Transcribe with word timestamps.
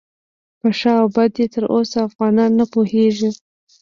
په 0.59 0.67
ښه 0.79 0.91
او 1.01 1.07
بد 1.15 1.31
یې 1.41 1.47
تر 1.53 1.63
اوسه 1.73 1.97
افغانان 2.07 2.51
نه 2.59 2.65
پوهیږي. 2.73 3.29